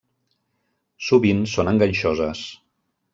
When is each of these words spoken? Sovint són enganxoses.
Sovint 1.09 1.43
són 1.53 1.69
enganxoses. 1.73 2.43